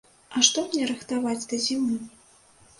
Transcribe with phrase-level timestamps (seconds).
[0.37, 2.03] А што мне рыхтаваць да зімы?